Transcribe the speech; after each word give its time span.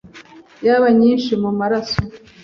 yaba 0.65 0.87
nyinshi 0.99 1.31
mu 1.43 1.49
maraso 1.59 1.99